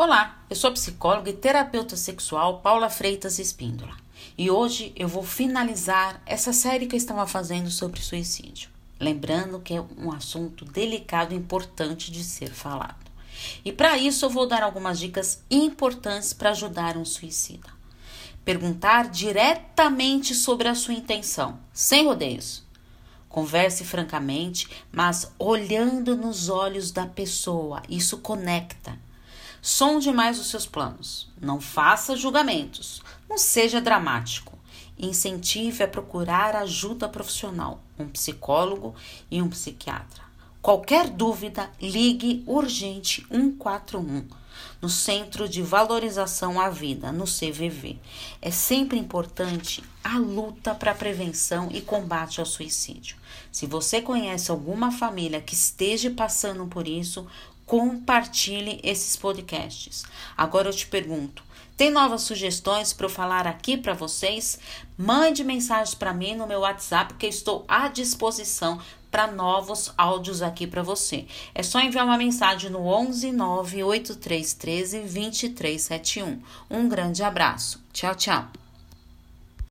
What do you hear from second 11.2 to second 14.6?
e importante de ser falado. E para isso eu vou